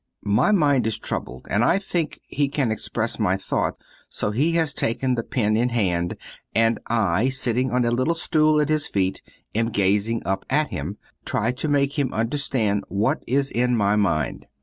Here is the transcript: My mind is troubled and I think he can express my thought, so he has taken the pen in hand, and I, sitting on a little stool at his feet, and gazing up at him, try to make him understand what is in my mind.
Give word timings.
My 0.33 0.51
mind 0.51 0.87
is 0.87 0.97
troubled 0.97 1.45
and 1.51 1.63
I 1.63 1.77
think 1.77 2.17
he 2.23 2.49
can 2.49 2.71
express 2.71 3.19
my 3.19 3.37
thought, 3.37 3.75
so 4.09 4.31
he 4.31 4.53
has 4.53 4.73
taken 4.73 5.13
the 5.13 5.21
pen 5.21 5.55
in 5.55 5.69
hand, 5.69 6.17
and 6.55 6.79
I, 6.87 7.29
sitting 7.29 7.69
on 7.69 7.85
a 7.85 7.91
little 7.91 8.15
stool 8.15 8.59
at 8.59 8.69
his 8.69 8.87
feet, 8.87 9.21
and 9.53 9.71
gazing 9.71 10.23
up 10.25 10.43
at 10.49 10.69
him, 10.71 10.97
try 11.23 11.51
to 11.51 11.67
make 11.67 11.99
him 11.99 12.11
understand 12.13 12.83
what 12.89 13.23
is 13.27 13.51
in 13.51 13.77
my 13.77 13.95
mind. 13.95 14.47